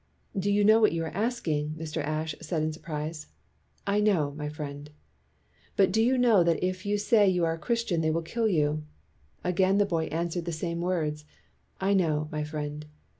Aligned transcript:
"Do 0.35 0.51
you 0.51 0.63
know 0.63 0.79
what 0.81 0.93
you 0.93 1.03
are 1.03 1.15
asking?" 1.15 1.75
Mr. 1.77 2.03
Ashe 2.03 2.33
said 2.41 2.63
in 2.63 2.73
surprise. 2.73 3.27
"I 3.85 3.99
know, 3.99 4.31
my 4.31 4.49
friend." 4.49 4.89
"But 5.77 5.95
you 5.95 6.17
know 6.17 6.43
that 6.43 6.65
if 6.65 6.87
you 6.87 6.97
say 6.97 7.29
you 7.29 7.45
are 7.45 7.53
a 7.53 7.57
Christian 7.59 8.01
they 8.01 8.09
will 8.09 8.23
kill 8.23 8.47
you?" 8.47 8.81
Again 9.43 9.77
the 9.77 9.85
boy 9.85 10.05
answered 10.05 10.45
the 10.45 10.51
same 10.51 10.81
words, 10.81 11.23
"I 11.79 11.93
know, 11.93 12.29
my 12.31 12.43
friend." 12.43 12.87